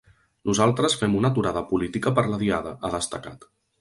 [0.49, 3.47] Nosaltres fem una aturada política per la diada, ha destacat.